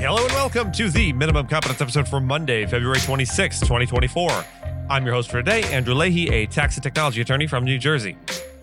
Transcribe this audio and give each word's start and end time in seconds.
Hello 0.00 0.24
and 0.24 0.32
welcome 0.32 0.72
to 0.72 0.88
the 0.88 1.12
Minimum 1.12 1.46
Competence 1.46 1.82
episode 1.82 2.08
for 2.08 2.20
Monday, 2.20 2.64
February 2.64 2.98
26, 3.00 3.60
2024. 3.60 4.30
I'm 4.88 5.04
your 5.04 5.12
host 5.12 5.30
for 5.30 5.42
today, 5.42 5.62
Andrew 5.64 5.92
Leahy, 5.92 6.30
a 6.30 6.46
tax 6.46 6.76
and 6.76 6.82
technology 6.82 7.20
attorney 7.20 7.46
from 7.46 7.64
New 7.64 7.76
Jersey. 7.76 8.16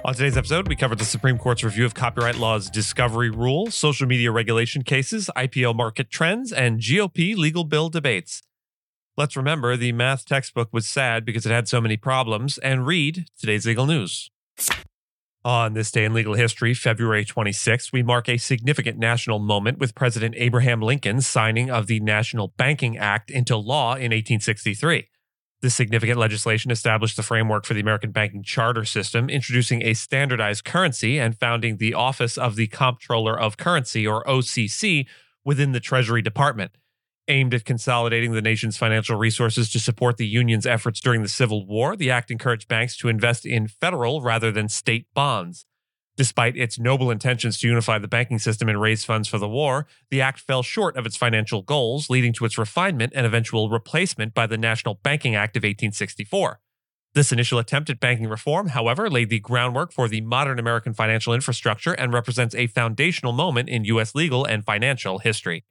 On 0.04 0.16
today's 0.16 0.36
episode, 0.36 0.68
we 0.68 0.76
covered 0.76 0.98
the 0.98 1.06
Supreme 1.06 1.38
Court's 1.38 1.64
review 1.64 1.86
of 1.86 1.94
copyright 1.94 2.38
law's 2.38 2.72
discovery 2.72 3.30
rule, 3.30 3.70
social 3.70 4.08
media 4.08 4.32
regulation 4.32 4.82
cases, 4.82 5.30
IPO 5.38 5.76
market 5.76 6.10
trends, 6.10 6.52
and 6.52 6.80
GOP 6.80 7.36
legal 7.36 7.64
bill 7.64 7.90
debates. 7.90 8.42
Let's 9.16 9.38
remember 9.38 9.78
the 9.78 9.92
math 9.92 10.26
textbook 10.26 10.70
was 10.74 10.88
sad 10.90 11.24
because 11.24 11.46
it 11.46 11.52
had 11.52 11.68
so 11.68 11.80
many 11.80 11.98
problems, 11.98 12.58
and 12.58 12.88
read 12.88 13.28
today's 13.40 13.68
legal 13.68 13.86
news. 13.86 14.32
On 15.48 15.72
this 15.72 15.92
day 15.92 16.04
in 16.04 16.14
legal 16.14 16.34
history, 16.34 16.74
February 16.74 17.24
26, 17.24 17.94
we 17.94 18.04
mark 18.04 18.28
a 18.28 18.36
significant 18.36 18.98
national 18.98 19.40
moment 19.40 19.80
with 19.80 19.96
President 19.96 20.36
Abraham 20.38 20.82
Lincoln's 20.82 21.26
signing 21.26 21.72
of 21.72 21.88
the 21.88 22.02
National 22.02 22.50
Banking 22.58 22.98
Act 22.98 23.32
into 23.32 23.56
law 23.56 23.92
in 23.92 24.12
1863. 24.12 25.08
This 25.62 25.74
significant 25.74 26.20
legislation 26.20 26.70
established 26.70 27.16
the 27.16 27.24
framework 27.24 27.66
for 27.66 27.74
the 27.74 27.80
American 27.80 28.12
banking 28.12 28.44
charter 28.44 28.84
system, 28.84 29.30
introducing 29.30 29.84
a 29.84 29.94
standardized 29.94 30.66
currency 30.66 31.18
and 31.18 31.40
founding 31.40 31.78
the 31.78 31.94
Office 31.94 32.38
of 32.38 32.58
the 32.58 32.68
Comptroller 32.68 33.40
of 33.40 33.56
Currency, 33.56 34.06
or 34.06 34.26
OCC, 34.26 35.08
within 35.46 35.72
the 35.72 35.80
Treasury 35.80 36.22
Department 36.22 36.72
aimed 37.28 37.54
at 37.54 37.66
consolidating 37.66 38.32
the 38.32 38.42
nation's 38.42 38.78
financial 38.78 39.18
resources 39.18 39.70
to 39.72 39.80
support 39.80 40.18
the 40.18 40.28
Union's 40.28 40.66
efforts 40.66 41.00
during 41.00 41.22
the 41.22 41.30
Civil 41.30 41.66
War, 41.66 41.96
the 41.96 42.12
act 42.12 42.32
encouraged 42.32 42.68
banks 42.68 42.96
to 42.98 43.10
invest 43.10 43.46
in 43.46 43.68
federal 43.68 44.22
rather 44.22 44.52
than 44.52 44.70
state 44.70 45.08
bonds. 45.14 45.66
Despite 46.18 46.58
its 46.58 46.80
noble 46.80 47.12
intentions 47.12 47.60
to 47.60 47.68
unify 47.68 48.00
the 48.00 48.08
banking 48.08 48.40
system 48.40 48.68
and 48.68 48.82
raise 48.82 49.06
funds 49.06 49.28
for 49.28 49.38
the 49.38 49.48
war, 49.48 49.86
the 50.10 50.20
act 50.20 50.40
fell 50.40 50.64
short 50.64 50.98
of 50.98 51.06
its 51.06 51.16
financial 51.16 51.62
goals, 51.62 52.10
leading 52.10 52.34
to 52.34 52.46
its 52.46 52.58
refinement 52.58 53.14
and 53.16 53.26
eventual 53.26 53.70
replacement 53.70 54.34
by 54.34 54.48
the 54.48 54.58
National 54.58 54.96
Banking 54.96 55.36
Act 55.36 55.56
of 55.56 55.62
1864. 55.62 56.60
This 57.14 57.32
initial 57.32 57.60
attempt 57.60 57.90
at 57.92 58.00
banking 58.00 58.28
reform, 58.30 58.70
however, 58.70 59.10
laid 59.10 59.30
the 59.30 59.40
groundwork 59.40 59.92
for 59.92 60.08
the 60.08 60.22
modern 60.22 60.58
American 60.58 60.94
financial 60.94 61.34
infrastructure 61.34 61.94
and 61.94 62.12
represents 62.12 62.56
a 62.56 62.68
foundational 62.68 63.32
moment 63.32 63.70
in 63.70 63.86
U.S. 63.86 64.16
legal 64.16 64.44
and 64.44 64.66
financial 64.66 65.20
history. 65.20 65.66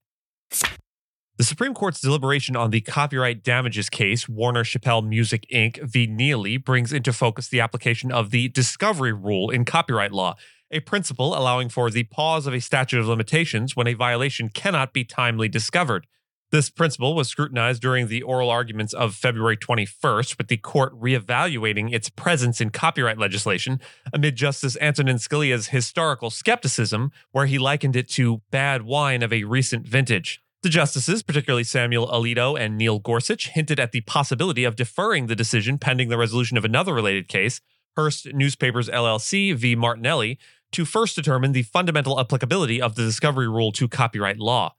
The 1.39 1.45
Supreme 1.45 1.75
Court's 1.75 2.01
deliberation 2.01 2.57
on 2.57 2.71
the 2.71 2.81
copyright 2.81 3.43
damages 3.43 3.91
case, 3.91 4.27
Warner 4.27 4.65
Chappell 4.65 5.03
Music 5.03 5.47
Inc. 5.53 5.83
v. 5.83 6.09
Nealy, 6.09 6.57
brings 6.65 6.95
into 6.95 7.13
focus 7.13 7.49
the 7.49 7.61
application 7.61 8.11
of 8.11 8.31
the 8.31 8.49
discovery 8.49 9.13
rule 9.13 9.51
in 9.51 9.67
copyright 9.67 10.13
law, 10.13 10.37
a 10.71 10.81
principle 10.81 11.37
allowing 11.37 11.69
for 11.69 11.91
the 11.91 12.05
pause 12.05 12.47
of 12.47 12.55
a 12.55 12.61
statute 12.61 13.01
of 13.01 13.07
limitations 13.07 13.77
when 13.77 13.87
a 13.87 13.93
violation 13.93 14.49
cannot 14.49 14.95
be 14.95 15.05
timely 15.05 15.47
discovered. 15.47 16.07
This 16.53 16.71
principle 16.71 17.15
was 17.15 17.29
scrutinized 17.29 17.83
during 17.83 18.07
the 18.07 18.23
oral 18.23 18.49
arguments 18.49 18.95
of 18.95 19.15
February 19.15 19.59
21st, 19.59 20.39
with 20.39 20.49
the 20.49 20.57
court 20.57 20.99
reevaluating 20.99 21.93
its 21.93 22.09
presence 22.09 22.63
in 22.63 22.71
copyright 22.71 23.19
legislation 23.19 23.79
amid 24.11 24.37
Justice 24.37 24.79
Antonin 24.81 25.17
Scalia's 25.17 25.67
historical 25.67 26.31
skepticism, 26.31 27.13
where 27.33 27.45
he 27.45 27.59
likened 27.59 27.95
it 27.95 28.09
to 28.13 28.41
bad 28.51 28.85
wine 28.85 29.23
of 29.23 29.35
a 29.35 29.45
recent 29.45 29.87
vintage. 29.87 30.41
The 30.67 30.71
justices, 30.71 31.23
particularly 31.23 31.63
Samuel 31.63 32.09
Alito 32.09 32.59
and 32.59 32.77
Neil 32.77 32.99
Gorsuch, 32.99 33.51
hinted 33.51 33.79
at 33.79 33.93
the 33.93 34.01
possibility 34.01 34.65
of 34.65 34.75
deferring 34.75 35.29
the 35.29 35.37
decision 35.37 35.79
pending 35.79 36.09
the 36.09 36.19
resolution 36.19 36.57
of 36.57 36.65
another 36.65 36.93
related 36.93 37.29
case, 37.29 37.61
Hearst 37.95 38.35
Newspapers 38.35 38.89
LLC 38.89 39.55
v. 39.55 39.77
Martinelli, 39.77 40.41
to 40.73 40.85
first 40.85 41.15
determine 41.15 41.53
the 41.53 41.63
fundamental 41.63 42.19
applicability 42.19 42.83
of 42.83 42.97
the 42.97 43.05
discovery 43.05 43.47
rule 43.47 43.71
to 43.71 43.87
copyright 43.87 44.41
law. 44.41 44.75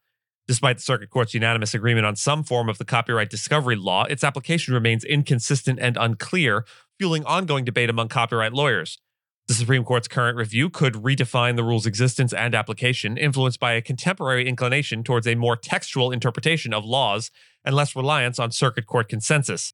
Despite 0.46 0.76
the 0.76 0.84
Circuit 0.84 1.10
Court's 1.10 1.34
unanimous 1.34 1.74
agreement 1.74 2.06
on 2.06 2.18
some 2.18 2.44
form 2.44 2.68
of 2.68 2.80
the 2.80 2.84
copyright 2.84 3.30
discovery 3.30 3.78
law, 3.78 4.04
its 4.10 4.26
application 4.26 4.74
remains 4.74 5.06
inconsistent 5.06 5.80
and 5.80 5.96
unclear, 5.96 6.66
fueling 7.00 7.23
ongoing 7.23 7.64
debate 7.64 7.90
among 7.90 8.10
copyright 8.10 8.52
lawyers. 8.52 9.00
The 9.48 9.54
Supreme 9.54 9.86
Court's 9.86 10.10
current 10.10 10.38
review 10.38 10.70
could 10.70 10.96
redefine 10.96 11.56
the 11.56 11.64
rule's 11.64 11.86
existence 11.86 12.34
and 12.34 12.54
application, 12.54 13.16
influenced 13.16 13.62
by 13.62 13.72
a 13.74 13.82
contemporary 13.82 14.46
inclination 14.46 15.06
towards 15.06 15.26
a 15.26 15.36
more 15.36 15.56
textual 15.56 16.12
interpretation 16.12 16.74
of 16.74 16.84
laws 16.84 17.32
and 17.64 17.74
less 17.74 17.96
reliance 17.96 18.40
on 18.40 18.52
circuit 18.52 18.86
court 18.86 19.08
consensus. 19.08 19.72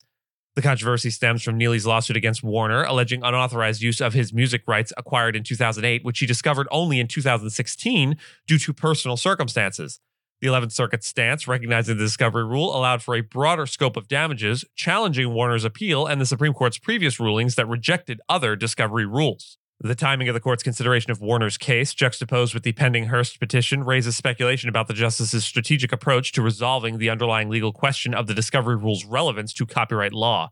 The 0.56 0.62
controversy 0.62 1.10
stems 1.10 1.42
from 1.42 1.58
Nealy's 1.58 1.88
lawsuit 1.88 2.16
against 2.16 2.44
Warner, 2.44 2.84
alleging 2.84 3.24
unauthorized 3.24 3.82
use 3.82 4.00
of 4.00 4.14
his 4.14 4.32
music 4.32 4.62
rights 4.68 4.94
acquired 4.96 5.36
in 5.36 5.44
2008, 5.44 6.06
which 6.06 6.20
he 6.20 6.28
discovered 6.28 6.68
only 6.70 7.00
in 7.00 7.08
2016 7.08 8.16
due 8.46 8.60
to 8.60 8.74
personal 8.74 9.18
circumstances. 9.18 10.00
The 10.42 10.50
11th 10.50 10.74
Circuit's 10.74 11.08
stance, 11.08 11.48
recognizing 11.48 11.98
the 11.98 12.04
discovery 12.04 12.46
rule, 12.46 12.78
allowed 12.78 13.02
for 13.02 13.16
a 13.16 13.22
broader 13.22 13.66
scope 13.66 13.98
of 13.98 14.08
damages, 14.08 14.64
challenging 14.76 15.34
Warner's 15.34 15.66
appeal 15.66 16.06
and 16.06 16.22
the 16.22 16.28
Supreme 16.28 16.54
Court's 16.54 16.78
previous 16.78 17.20
rulings 17.20 17.56
that 17.56 17.68
rejected 17.68 18.22
other 18.30 18.56
discovery 18.56 19.08
rules. 19.08 19.58
The 19.86 19.96
timing 19.96 20.30
of 20.30 20.34
the 20.34 20.40
court's 20.40 20.64
consideration 20.64 21.12
of 21.12 21.20
Warner's 21.20 21.58
case, 21.58 21.94
juxtaposed 21.94 22.54
with 22.54 22.64
the 22.64 22.72
pending 22.72 23.08
Hearst 23.08 23.38
petition, 23.38 23.84
raises 23.84 24.16
speculation 24.16 24.70
about 24.70 24.88
the 24.88 24.94
justice's 24.94 25.44
strategic 25.44 25.92
approach 25.92 26.32
to 26.32 26.42
resolving 26.42 27.00
the 27.00 27.10
underlying 27.10 27.50
legal 27.50 27.74
question 27.74 28.14
of 28.14 28.28
the 28.28 28.34
discovery 28.34 28.78
rule's 28.78 29.04
relevance 29.04 29.52
to 29.56 29.66
copyright 29.66 30.14
law. 30.14 30.52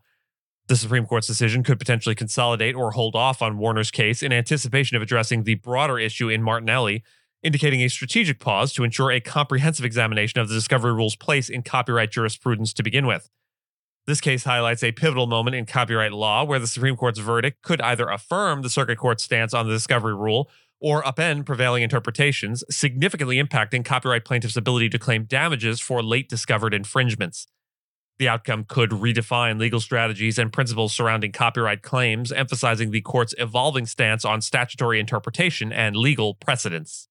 The 0.66 0.76
Supreme 0.76 1.06
Court's 1.06 1.28
decision 1.28 1.62
could 1.62 1.78
potentially 1.78 2.14
consolidate 2.14 2.74
or 2.74 2.90
hold 2.90 3.16
off 3.16 3.40
on 3.40 3.56
Warner's 3.56 3.90
case 3.90 4.22
in 4.22 4.34
anticipation 4.34 4.98
of 4.98 5.02
addressing 5.02 5.44
the 5.44 5.54
broader 5.54 5.98
issue 5.98 6.28
in 6.28 6.42
Martinelli, 6.42 7.02
indicating 7.42 7.80
a 7.80 7.88
strategic 7.88 8.38
pause 8.38 8.74
to 8.74 8.84
ensure 8.84 9.10
a 9.10 9.18
comprehensive 9.18 9.86
examination 9.86 10.40
of 10.40 10.50
the 10.50 10.54
discovery 10.54 10.92
rule's 10.92 11.16
place 11.16 11.48
in 11.48 11.62
copyright 11.62 12.10
jurisprudence 12.10 12.74
to 12.74 12.82
begin 12.82 13.06
with. 13.06 13.30
This 14.04 14.20
case 14.20 14.42
highlights 14.42 14.82
a 14.82 14.90
pivotal 14.90 15.28
moment 15.28 15.54
in 15.54 15.64
copyright 15.64 16.12
law 16.12 16.42
where 16.42 16.58
the 16.58 16.66
Supreme 16.66 16.96
Court's 16.96 17.20
verdict 17.20 17.62
could 17.62 17.80
either 17.80 18.08
affirm 18.08 18.62
the 18.62 18.70
Circuit 18.70 18.98
Court's 18.98 19.22
stance 19.22 19.54
on 19.54 19.68
the 19.68 19.72
discovery 19.72 20.14
rule 20.14 20.50
or 20.80 21.04
upend 21.04 21.46
prevailing 21.46 21.84
interpretations, 21.84 22.64
significantly 22.68 23.40
impacting 23.40 23.84
copyright 23.84 24.24
plaintiffs' 24.24 24.56
ability 24.56 24.88
to 24.88 24.98
claim 24.98 25.22
damages 25.22 25.78
for 25.80 26.02
late 26.02 26.28
discovered 26.28 26.74
infringements. 26.74 27.46
The 28.18 28.28
outcome 28.28 28.64
could 28.66 28.90
redefine 28.90 29.60
legal 29.60 29.78
strategies 29.78 30.36
and 30.36 30.52
principles 30.52 30.92
surrounding 30.92 31.30
copyright 31.30 31.82
claims, 31.82 32.32
emphasizing 32.32 32.90
the 32.90 33.00
court's 33.00 33.34
evolving 33.38 33.86
stance 33.86 34.24
on 34.24 34.40
statutory 34.40 34.98
interpretation 34.98 35.72
and 35.72 35.96
legal 35.96 36.34
precedents. 36.34 37.08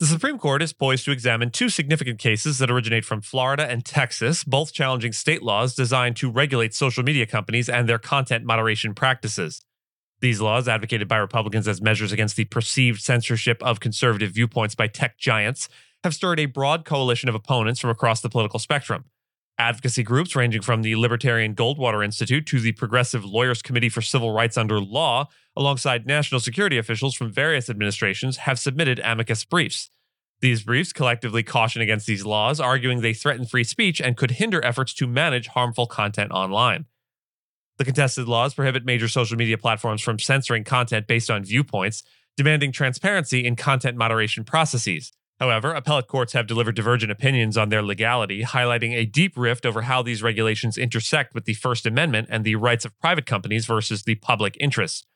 The 0.00 0.06
Supreme 0.06 0.38
Court 0.38 0.62
is 0.62 0.72
poised 0.72 1.04
to 1.04 1.10
examine 1.10 1.50
two 1.50 1.68
significant 1.68 2.18
cases 2.18 2.56
that 2.56 2.70
originate 2.70 3.04
from 3.04 3.20
Florida 3.20 3.70
and 3.70 3.84
Texas, 3.84 4.44
both 4.44 4.72
challenging 4.72 5.12
state 5.12 5.42
laws 5.42 5.74
designed 5.74 6.16
to 6.16 6.30
regulate 6.30 6.72
social 6.72 7.02
media 7.02 7.26
companies 7.26 7.68
and 7.68 7.86
their 7.86 7.98
content 7.98 8.42
moderation 8.42 8.94
practices. 8.94 9.60
These 10.22 10.40
laws, 10.40 10.68
advocated 10.68 11.06
by 11.06 11.18
Republicans 11.18 11.68
as 11.68 11.82
measures 11.82 12.12
against 12.12 12.36
the 12.36 12.46
perceived 12.46 13.02
censorship 13.02 13.62
of 13.62 13.80
conservative 13.80 14.32
viewpoints 14.32 14.74
by 14.74 14.86
tech 14.86 15.18
giants, 15.18 15.68
have 16.02 16.14
stirred 16.14 16.40
a 16.40 16.46
broad 16.46 16.86
coalition 16.86 17.28
of 17.28 17.34
opponents 17.34 17.78
from 17.78 17.90
across 17.90 18.22
the 18.22 18.30
political 18.30 18.58
spectrum. 18.58 19.04
Advocacy 19.58 20.02
groups 20.02 20.34
ranging 20.34 20.62
from 20.62 20.80
the 20.80 20.96
Libertarian 20.96 21.54
Goldwater 21.54 22.02
Institute 22.02 22.46
to 22.46 22.58
the 22.58 22.72
Progressive 22.72 23.22
Lawyers 23.22 23.60
Committee 23.60 23.90
for 23.90 24.00
Civil 24.00 24.32
Rights 24.32 24.56
Under 24.56 24.80
Law, 24.80 25.28
alongside 25.56 26.06
national 26.06 26.40
security 26.40 26.78
officials 26.78 27.14
from 27.14 27.32
various 27.32 27.68
administrations, 27.68 28.38
have 28.38 28.58
submitted 28.58 29.00
amicus 29.00 29.44
briefs. 29.44 29.90
These 30.40 30.62
briefs 30.62 30.92
collectively 30.92 31.42
caution 31.42 31.82
against 31.82 32.06
these 32.06 32.24
laws, 32.24 32.60
arguing 32.60 33.00
they 33.00 33.12
threaten 33.12 33.44
free 33.44 33.64
speech 33.64 34.00
and 34.00 34.16
could 34.16 34.32
hinder 34.32 34.64
efforts 34.64 34.94
to 34.94 35.06
manage 35.06 35.48
harmful 35.48 35.86
content 35.86 36.32
online. 36.32 36.86
The 37.76 37.84
contested 37.84 38.28
laws 38.28 38.54
prohibit 38.54 38.84
major 38.84 39.08
social 39.08 39.36
media 39.36 39.58
platforms 39.58 40.02
from 40.02 40.18
censoring 40.18 40.64
content 40.64 41.06
based 41.06 41.30
on 41.30 41.44
viewpoints, 41.44 42.02
demanding 42.36 42.72
transparency 42.72 43.44
in 43.44 43.56
content 43.56 43.96
moderation 43.96 44.44
processes. 44.44 45.12
However, 45.38 45.72
appellate 45.72 46.06
courts 46.06 46.34
have 46.34 46.46
delivered 46.46 46.76
divergent 46.76 47.10
opinions 47.10 47.56
on 47.56 47.70
their 47.70 47.82
legality, 47.82 48.42
highlighting 48.42 48.92
a 48.92 49.06
deep 49.06 49.32
rift 49.36 49.64
over 49.64 49.82
how 49.82 50.02
these 50.02 50.22
regulations 50.22 50.76
intersect 50.76 51.34
with 51.34 51.46
the 51.46 51.54
First 51.54 51.86
Amendment 51.86 52.28
and 52.30 52.44
the 52.44 52.56
rights 52.56 52.84
of 52.84 52.98
private 53.00 53.24
companies 53.24 53.64
versus 53.64 54.02
the 54.02 54.16
public 54.16 54.56
interest. 54.60 55.06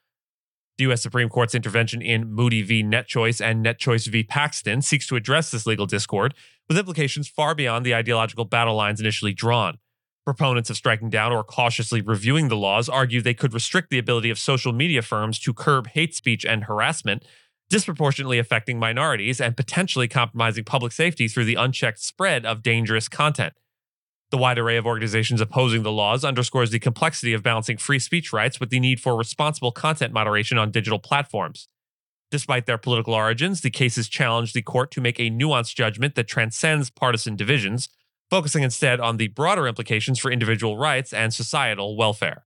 The 0.77 0.85
U.S. 0.85 1.03
Supreme 1.03 1.29
Court's 1.29 1.55
intervention 1.55 2.03
in 2.03 2.33
Moody 2.33 2.63
v. 2.63 2.83
NetChoice 2.83 3.41
and 3.41 3.65
NetChoice 3.65 4.09
v. 4.09 4.25
Paxton 4.25 4.83
seeks 4.83 5.07
to 5.07 5.17
address 5.17 5.53
this 5.53 5.67
legal 5.67 5.87
discord, 5.87 6.35
with 6.69 6.77
implications 6.77 7.29
far 7.29 7.55
beyond 7.55 7.87
the 7.87 7.95
ideological 7.95 8.45
battle 8.45 8.75
lines 8.75 9.01
initially 9.01 9.33
drawn. 9.33 9.79
Proponents 10.25 10.71
of 10.71 10.77
striking 10.77 11.11
down 11.11 11.33
or 11.33 11.45
cautiously 11.45 12.01
reviewing 12.01 12.49
the 12.49 12.57
laws 12.57 12.89
argue 12.89 13.21
they 13.21 13.35
could 13.35 13.55
restrict 13.55 13.91
the 13.91 13.99
ability 13.99 14.31
of 14.31 14.39
social 14.39 14.73
media 14.73 15.03
firms 15.03 15.39
to 15.41 15.53
curb 15.53 15.87
hate 15.89 16.15
speech 16.15 16.45
and 16.45 16.65
harassment, 16.65 17.25
disproportionately 17.71 18.39
affecting 18.39 18.79
minorities 18.79 19.41
and 19.41 19.57
potentially 19.57 20.09
compromising 20.09 20.65
public 20.65 20.93
safety 20.93 21.29
through 21.29 21.45
the 21.45 21.55
unchecked 21.55 22.01
spread 22.01 22.45
of 22.45 22.63
dangerous 22.63 23.09
content. 23.09 23.53
The 24.35 24.39
wide 24.39 24.59
array 24.59 24.79
of 24.79 24.85
organizations 24.85 25.41
opposing 25.41 25.85
the 25.85 25.93
laws 25.93 26.25
underscores 26.25 26.71
the 26.71 26.81
complexity 26.81 27.35
of 27.35 27.45
balancing 27.45 27.77
free 27.77 28.01
speech 28.01 28.33
rights 28.33 28.59
with 28.59 28.69
the 28.69 28.81
need 28.81 28.99
for 28.99 29.17
responsible 29.17 29.71
content 29.71 30.13
moderation 30.13 30.59
on 30.59 30.73
digital 30.73 30.99
platforms. 30.99 31.69
Despite 32.33 32.67
their 32.67 32.77
political 32.77 33.15
origins, 33.15 33.61
the 33.61 33.71
cases 33.71 34.09
challenge 34.09 34.53
the 34.53 34.61
court 34.61 34.91
to 34.91 35.01
make 35.01 35.21
a 35.21 35.31
nuanced 35.31 35.77
judgment 35.77 36.17
that 36.17 36.27
transcends 36.27 36.91
partisan 36.91 37.37
divisions, 37.37 37.89
focusing 38.29 38.65
instead 38.65 38.99
on 38.99 39.19
the 39.19 39.29
broader 39.29 39.69
implications 39.69 40.19
for 40.19 40.33
individual 40.33 40.77
rights 40.77 41.13
and 41.13 41.33
societal 41.33 41.97
welfare. 41.97 42.45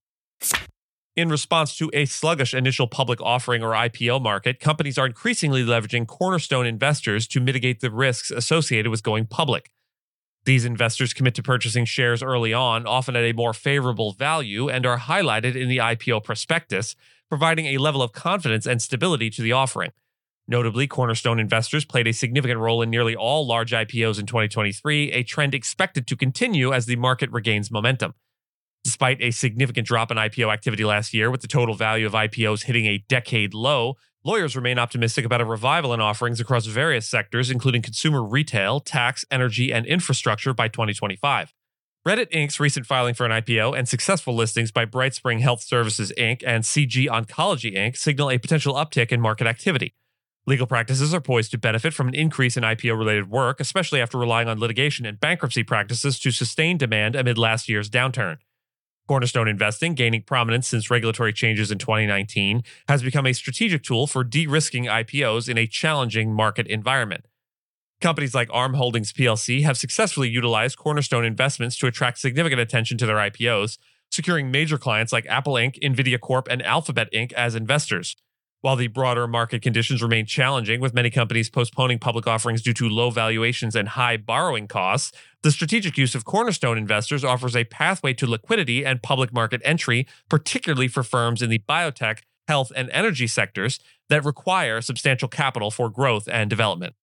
In 1.16 1.30
response 1.30 1.74
to 1.78 1.90
a 1.94 2.04
sluggish 2.04 2.52
initial 2.52 2.86
public 2.86 3.18
offering 3.22 3.62
or 3.62 3.72
IPO 3.72 4.20
market, 4.20 4.60
companies 4.60 4.98
are 4.98 5.06
increasingly 5.06 5.64
leveraging 5.64 6.06
cornerstone 6.06 6.66
investors 6.66 7.26
to 7.28 7.40
mitigate 7.40 7.80
the 7.80 7.90
risks 7.90 8.30
associated 8.30 8.90
with 8.90 9.02
going 9.02 9.24
public. 9.24 9.70
These 10.44 10.64
investors 10.64 11.12
commit 11.12 11.34
to 11.34 11.42
purchasing 11.42 11.84
shares 11.84 12.22
early 12.22 12.52
on, 12.54 12.86
often 12.86 13.16
at 13.16 13.24
a 13.24 13.32
more 13.32 13.52
favorable 13.52 14.12
value, 14.12 14.68
and 14.68 14.86
are 14.86 14.98
highlighted 14.98 15.54
in 15.54 15.68
the 15.68 15.78
IPO 15.78 16.24
prospectus, 16.24 16.96
providing 17.28 17.66
a 17.66 17.78
level 17.78 18.02
of 18.02 18.12
confidence 18.12 18.66
and 18.66 18.80
stability 18.80 19.30
to 19.30 19.42
the 19.42 19.52
offering. 19.52 19.90
Notably, 20.50 20.86
cornerstone 20.86 21.38
investors 21.38 21.84
played 21.84 22.06
a 22.06 22.12
significant 22.12 22.58
role 22.58 22.80
in 22.80 22.88
nearly 22.88 23.14
all 23.14 23.46
large 23.46 23.72
IPOs 23.72 24.18
in 24.18 24.24
2023, 24.24 25.12
a 25.12 25.22
trend 25.22 25.54
expected 25.54 26.06
to 26.06 26.16
continue 26.16 26.72
as 26.72 26.86
the 26.86 26.96
market 26.96 27.30
regains 27.30 27.70
momentum. 27.70 28.14
Despite 28.82 29.20
a 29.20 29.30
significant 29.30 29.86
drop 29.86 30.10
in 30.10 30.16
IPO 30.16 30.50
activity 30.50 30.86
last 30.86 31.12
year, 31.12 31.30
with 31.30 31.42
the 31.42 31.48
total 31.48 31.74
value 31.74 32.06
of 32.06 32.14
IPOs 32.14 32.62
hitting 32.62 32.86
a 32.86 33.04
decade 33.08 33.52
low, 33.52 33.96
lawyers 34.28 34.54
remain 34.54 34.78
optimistic 34.78 35.24
about 35.24 35.40
a 35.40 35.44
revival 35.46 35.94
in 35.94 36.02
offerings 36.02 36.38
across 36.38 36.66
various 36.66 37.08
sectors, 37.08 37.50
including 37.50 37.80
consumer 37.80 38.22
retail, 38.22 38.78
tax, 38.78 39.24
energy, 39.30 39.72
and 39.72 39.86
infrastructure 39.86 40.52
by 40.52 40.68
2025. 40.68 41.54
Reddit 42.06 42.30
Inc.'s 42.30 42.60
recent 42.60 42.84
filing 42.84 43.14
for 43.14 43.24
an 43.24 43.32
IPO 43.32 43.76
and 43.76 43.88
successful 43.88 44.34
listings 44.34 44.70
by 44.70 44.84
BrightSpring 44.84 45.40
Health 45.40 45.62
Services 45.62 46.12
Inc. 46.18 46.42
and 46.46 46.62
CG 46.62 47.06
Oncology 47.06 47.74
Inc. 47.74 47.96
signal 47.96 48.30
a 48.30 48.36
potential 48.36 48.74
uptick 48.74 49.12
in 49.12 49.20
market 49.20 49.46
activity. 49.46 49.94
Legal 50.46 50.66
practices 50.66 51.14
are 51.14 51.22
poised 51.22 51.50
to 51.52 51.58
benefit 51.58 51.94
from 51.94 52.08
an 52.08 52.14
increase 52.14 52.58
in 52.58 52.62
IPO 52.62 52.98
related 52.98 53.30
work, 53.30 53.60
especially 53.60 54.00
after 54.00 54.18
relying 54.18 54.46
on 54.46 54.60
litigation 54.60 55.06
and 55.06 55.18
bankruptcy 55.18 55.62
practices 55.62 56.18
to 56.18 56.30
sustain 56.30 56.76
demand 56.76 57.16
amid 57.16 57.38
last 57.38 57.66
year's 57.66 57.88
downturn. 57.88 58.36
Cornerstone 59.08 59.48
investing, 59.48 59.94
gaining 59.94 60.22
prominence 60.22 60.68
since 60.68 60.90
regulatory 60.90 61.32
changes 61.32 61.70
in 61.70 61.78
2019, 61.78 62.62
has 62.88 63.02
become 63.02 63.26
a 63.26 63.32
strategic 63.32 63.82
tool 63.82 64.06
for 64.06 64.22
de 64.22 64.46
risking 64.46 64.84
IPOs 64.84 65.48
in 65.48 65.56
a 65.56 65.66
challenging 65.66 66.34
market 66.34 66.66
environment. 66.66 67.24
Companies 68.02 68.34
like 68.34 68.48
ARM 68.52 68.74
Holdings 68.74 69.12
plc 69.12 69.62
have 69.62 69.78
successfully 69.78 70.28
utilized 70.28 70.76
cornerstone 70.76 71.24
investments 71.24 71.76
to 71.78 71.86
attract 71.86 72.18
significant 72.18 72.60
attention 72.60 72.98
to 72.98 73.06
their 73.06 73.16
IPOs, 73.16 73.78
securing 74.10 74.50
major 74.50 74.76
clients 74.76 75.12
like 75.12 75.26
Apple 75.26 75.54
Inc., 75.54 75.82
Nvidia 75.82 76.20
Corp., 76.20 76.46
and 76.48 76.62
Alphabet 76.62 77.08
Inc. 77.12 77.32
as 77.32 77.54
investors. 77.54 78.14
While 78.60 78.74
the 78.74 78.88
broader 78.88 79.28
market 79.28 79.62
conditions 79.62 80.02
remain 80.02 80.26
challenging, 80.26 80.80
with 80.80 80.92
many 80.92 81.10
companies 81.10 81.48
postponing 81.48 82.00
public 82.00 82.26
offerings 82.26 82.60
due 82.60 82.74
to 82.74 82.88
low 82.88 83.10
valuations 83.10 83.76
and 83.76 83.90
high 83.90 84.16
borrowing 84.16 84.66
costs, 84.66 85.16
the 85.44 85.52
strategic 85.52 85.96
use 85.96 86.16
of 86.16 86.24
cornerstone 86.24 86.76
investors 86.76 87.22
offers 87.22 87.54
a 87.54 87.62
pathway 87.62 88.14
to 88.14 88.26
liquidity 88.26 88.84
and 88.84 89.00
public 89.00 89.32
market 89.32 89.62
entry, 89.64 90.08
particularly 90.28 90.88
for 90.88 91.04
firms 91.04 91.40
in 91.40 91.50
the 91.50 91.60
biotech, 91.68 92.22
health, 92.48 92.72
and 92.74 92.90
energy 92.90 93.28
sectors 93.28 93.78
that 94.08 94.24
require 94.24 94.80
substantial 94.80 95.28
capital 95.28 95.70
for 95.70 95.88
growth 95.88 96.28
and 96.28 96.50
development. 96.50 96.94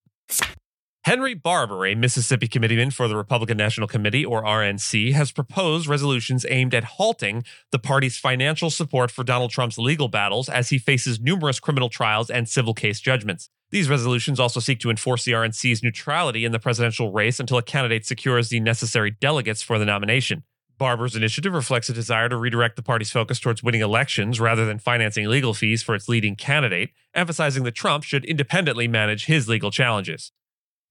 Henry 1.06 1.36
Barbour, 1.36 1.86
a 1.86 1.94
Mississippi 1.94 2.48
committeeman 2.48 2.90
for 2.90 3.08
the 3.08 3.16
Republican 3.16 3.58
National 3.58 3.88
Committee, 3.88 4.26
or 4.26 4.42
RNC, 4.42 5.14
has 5.14 5.32
proposed 5.32 5.86
resolutions 5.86 6.48
aimed 6.50 6.74
at 6.74 6.84
halting 6.84 7.44
the 7.72 7.78
party's 7.78 8.18
financial 8.18 8.72
support 8.72 9.12
for 9.12 9.24
Donald 9.24 9.52
Trump's 9.52 9.78
legal 9.78 10.08
battles 10.08 10.50
as 10.50 10.70
he 10.70 10.80
faces 10.80 11.20
numerous 11.20 11.60
criminal 11.60 11.90
trials 11.90 12.32
and 12.32 12.50
civil 12.50 12.74
case 12.74 13.00
judgments. 13.00 13.52
These 13.70 13.88
resolutions 13.88 14.40
also 14.40 14.60
seek 14.60 14.80
to 14.80 14.90
enforce 14.90 15.26
the 15.26 15.34
RNC's 15.34 15.84
neutrality 15.84 16.44
in 16.44 16.54
the 16.54 16.60
presidential 16.60 17.12
race 17.12 17.40
until 17.40 17.60
a 17.60 17.62
candidate 17.62 18.08
secures 18.08 18.50
the 18.50 18.60
necessary 18.60 19.12
delegates 19.12 19.62
for 19.62 19.78
the 19.78 19.86
nomination. 19.86 20.42
Barbour's 20.80 21.16
initiative 21.16 21.54
reflects 21.54 21.88
a 21.88 21.94
desire 21.94 22.30
to 22.30 22.36
redirect 22.36 22.78
the 22.78 22.82
party's 22.82 23.12
focus 23.12 23.40
towards 23.40 23.62
winning 23.62 23.82
elections 23.82 24.40
rather 24.40 24.66
than 24.66 24.80
financing 24.80 25.28
legal 25.28 25.54
fees 25.54 25.84
for 25.84 25.94
its 25.94 26.10
leading 26.10 26.36
candidate, 26.36 26.90
emphasizing 27.14 27.62
that 27.62 27.76
Trump 27.76 28.04
should 28.04 28.26
independently 28.26 28.88
manage 28.88 29.28
his 29.28 29.48
legal 29.48 29.70
challenges. 29.70 30.32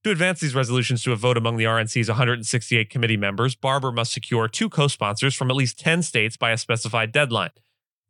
To 0.04 0.10
advance 0.10 0.40
these 0.40 0.54
resolutions 0.54 1.02
to 1.04 1.12
a 1.12 1.16
vote 1.16 1.38
among 1.38 1.56
the 1.56 1.64
RNC's 1.64 2.08
168 2.08 2.90
committee 2.90 3.16
members, 3.16 3.54
Barbour 3.54 3.90
must 3.90 4.12
secure 4.12 4.48
two 4.48 4.68
co 4.68 4.86
sponsors 4.86 5.34
from 5.34 5.50
at 5.50 5.56
least 5.56 5.78
10 5.78 6.02
states 6.02 6.36
by 6.36 6.50
a 6.50 6.58
specified 6.58 7.10
deadline. 7.10 7.52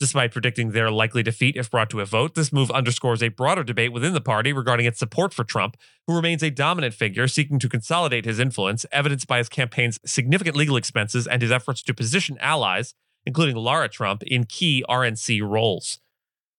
Despite 0.01 0.33
predicting 0.33 0.73
their 0.73 0.91
likely 0.91 1.23
defeat 1.23 1.55
if 1.55 1.71
brought 1.71 1.91
to 1.91 2.01
a 2.01 2.05
vote, 2.05 2.35
this 2.35 2.53
move 2.53 2.69
underscores 2.73 3.23
a 3.23 3.29
broader 3.29 3.63
debate 3.63 3.93
within 3.93 4.13
the 4.13 4.21
party 4.21 4.53
regarding 4.53 4.87
its 4.87 4.99
support 4.99 5.33
for 5.33 5.45
Trump, 5.45 5.77
who 6.09 6.17
remains 6.17 6.43
a 6.43 6.51
dominant 6.51 6.95
figure 6.95 7.29
seeking 7.29 7.61
to 7.61 7.69
consolidate 7.69 8.25
his 8.25 8.41
influence, 8.41 8.85
evidenced 8.91 9.29
by 9.29 9.39
his 9.39 9.49
campaign's 9.49 10.01
significant 10.05 10.57
legal 10.57 10.77
expenses 10.77 11.29
and 11.29 11.43
his 11.43 11.53
efforts 11.53 11.81
to 11.81 11.95
position 11.95 12.37
allies, 12.41 12.95
including 13.25 13.55
Lara 13.55 13.89
Trump, 13.89 14.25
in 14.25 14.47
key 14.47 14.85
RNC 14.89 15.49
roles. 15.49 16.01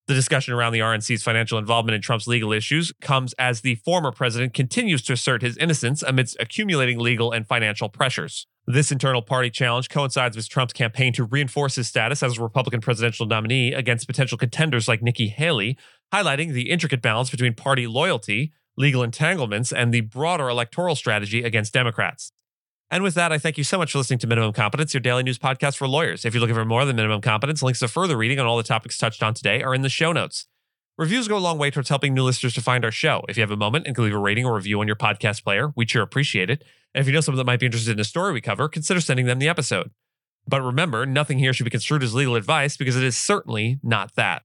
The 0.08 0.14
discussion 0.14 0.54
around 0.54 0.72
the 0.72 0.78
RNC's 0.78 1.24
financial 1.24 1.58
involvement 1.58 1.96
in 1.96 2.00
Trump's 2.00 2.28
legal 2.28 2.52
issues 2.52 2.92
comes 3.00 3.32
as 3.40 3.62
the 3.62 3.74
former 3.74 4.12
president 4.12 4.54
continues 4.54 5.02
to 5.02 5.12
assert 5.12 5.42
his 5.42 5.56
innocence 5.56 6.00
amidst 6.00 6.36
accumulating 6.38 7.00
legal 7.00 7.32
and 7.32 7.44
financial 7.44 7.88
pressures. 7.88 8.46
This 8.68 8.92
internal 8.92 9.20
party 9.20 9.50
challenge 9.50 9.88
coincides 9.88 10.36
with 10.36 10.48
Trump's 10.48 10.72
campaign 10.72 11.12
to 11.14 11.24
reinforce 11.24 11.74
his 11.74 11.88
status 11.88 12.22
as 12.22 12.38
a 12.38 12.42
Republican 12.42 12.80
presidential 12.80 13.26
nominee 13.26 13.72
against 13.72 14.06
potential 14.06 14.38
contenders 14.38 14.86
like 14.86 15.02
Nikki 15.02 15.26
Haley, 15.26 15.76
highlighting 16.14 16.52
the 16.52 16.70
intricate 16.70 17.02
balance 17.02 17.28
between 17.28 17.54
party 17.54 17.88
loyalty, 17.88 18.52
legal 18.76 19.02
entanglements, 19.02 19.72
and 19.72 19.92
the 19.92 20.02
broader 20.02 20.48
electoral 20.48 20.94
strategy 20.94 21.42
against 21.42 21.72
Democrats. 21.72 22.30
And 22.90 23.02
with 23.02 23.14
that, 23.14 23.32
I 23.32 23.38
thank 23.38 23.58
you 23.58 23.64
so 23.64 23.78
much 23.78 23.92
for 23.92 23.98
listening 23.98 24.20
to 24.20 24.28
Minimum 24.28 24.52
Competence, 24.52 24.94
your 24.94 25.00
daily 25.00 25.24
news 25.24 25.38
podcast 25.38 25.76
for 25.76 25.88
lawyers. 25.88 26.24
If 26.24 26.34
you're 26.34 26.40
looking 26.40 26.54
for 26.54 26.64
more 26.64 26.84
than 26.84 26.94
Minimum 26.94 27.20
Competence, 27.20 27.60
links 27.62 27.80
to 27.80 27.88
further 27.88 28.16
reading 28.16 28.38
on 28.38 28.46
all 28.46 28.56
the 28.56 28.62
topics 28.62 28.96
touched 28.96 29.24
on 29.24 29.34
today 29.34 29.60
are 29.62 29.74
in 29.74 29.82
the 29.82 29.88
show 29.88 30.12
notes. 30.12 30.46
Reviews 30.96 31.26
go 31.26 31.36
a 31.36 31.38
long 31.38 31.58
way 31.58 31.70
towards 31.70 31.88
helping 31.88 32.14
new 32.14 32.22
listeners 32.22 32.54
to 32.54 32.62
find 32.62 32.84
our 32.84 32.92
show. 32.92 33.24
If 33.28 33.36
you 33.36 33.42
have 33.42 33.50
a 33.50 33.56
moment 33.56 33.86
and 33.86 33.94
can 33.94 34.04
leave 34.04 34.14
a 34.14 34.18
rating 34.18 34.46
or 34.46 34.54
review 34.54 34.80
on 34.80 34.86
your 34.86 34.96
podcast 34.96 35.42
player, 35.42 35.72
we'd 35.74 35.90
sure 35.90 36.02
appreciate 36.02 36.48
it. 36.48 36.64
And 36.94 37.02
if 37.02 37.08
you 37.08 37.12
know 37.12 37.20
someone 37.20 37.38
that 37.38 37.44
might 37.44 37.60
be 37.60 37.66
interested 37.66 37.92
in 37.92 38.00
a 38.00 38.04
story 38.04 38.32
we 38.32 38.40
cover, 38.40 38.68
consider 38.68 39.00
sending 39.00 39.26
them 39.26 39.40
the 39.40 39.48
episode. 39.48 39.90
But 40.46 40.62
remember, 40.62 41.04
nothing 41.04 41.40
here 41.40 41.52
should 41.52 41.64
be 41.64 41.70
construed 41.70 42.04
as 42.04 42.14
legal 42.14 42.36
advice 42.36 42.76
because 42.76 42.96
it 42.96 43.02
is 43.02 43.16
certainly 43.16 43.80
not 43.82 44.14
that. 44.14 44.44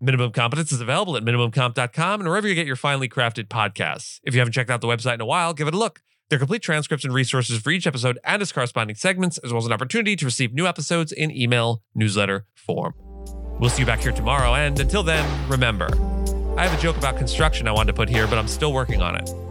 Minimum 0.00 0.30
Competence 0.30 0.70
is 0.70 0.80
available 0.80 1.16
at 1.16 1.24
minimumcomp.com 1.24 2.20
and 2.20 2.28
wherever 2.28 2.46
you 2.46 2.54
get 2.54 2.68
your 2.68 2.76
finely 2.76 3.08
crafted 3.08 3.48
podcasts. 3.48 4.20
If 4.22 4.32
you 4.32 4.40
haven't 4.40 4.52
checked 4.52 4.70
out 4.70 4.80
the 4.80 4.86
website 4.86 5.14
in 5.14 5.20
a 5.20 5.26
while, 5.26 5.52
give 5.52 5.66
it 5.66 5.74
a 5.74 5.78
look. 5.78 6.00
There 6.28 6.36
are 6.36 6.40
complete 6.40 6.60
transcripts 6.60 7.06
and 7.06 7.14
resources 7.14 7.58
for 7.58 7.70
each 7.70 7.86
episode 7.86 8.18
and 8.22 8.42
its 8.42 8.52
corresponding 8.52 8.96
segments, 8.96 9.38
as 9.38 9.50
well 9.50 9.60
as 9.60 9.66
an 9.66 9.72
opportunity 9.72 10.14
to 10.16 10.24
receive 10.26 10.52
new 10.52 10.66
episodes 10.66 11.10
in 11.10 11.30
email 11.30 11.82
newsletter 11.94 12.44
form. 12.54 12.92
We'll 13.58 13.70
see 13.70 13.80
you 13.80 13.86
back 13.86 14.00
here 14.00 14.12
tomorrow, 14.12 14.54
and 14.54 14.78
until 14.78 15.02
then, 15.02 15.26
remember 15.48 15.88
I 16.58 16.66
have 16.66 16.78
a 16.78 16.82
joke 16.82 16.98
about 16.98 17.16
construction 17.16 17.66
I 17.66 17.72
wanted 17.72 17.92
to 17.92 17.96
put 17.96 18.10
here, 18.10 18.26
but 18.26 18.36
I'm 18.36 18.48
still 18.48 18.74
working 18.74 19.00
on 19.00 19.16
it. 19.16 19.47